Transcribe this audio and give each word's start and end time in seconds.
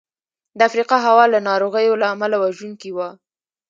د 0.57 0.59
افریقا 0.69 0.97
هوا 1.07 1.25
له 1.33 1.39
ناروغیو 1.49 1.99
له 2.01 2.07
امله 2.13 2.35
وژونکې 2.43 2.89
وه. 2.97 3.09